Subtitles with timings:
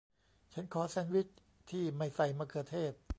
[0.53, 1.27] ฉันขอแซนด์วิช
[1.69, 2.93] ที่ไม่ใส่มะเขือเทศ